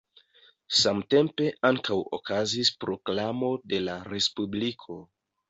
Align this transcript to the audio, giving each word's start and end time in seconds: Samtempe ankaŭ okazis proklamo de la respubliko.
Samtempe 0.77 1.49
ankaŭ 1.69 1.97
okazis 2.19 2.73
proklamo 2.85 3.53
de 3.75 3.83
la 3.91 4.01
respubliko. 4.09 4.99